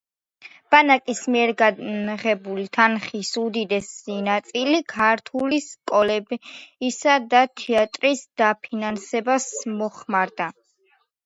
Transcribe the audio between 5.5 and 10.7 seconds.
სკოლებისა და თეატრის დაფინანსებას მოხმარდა.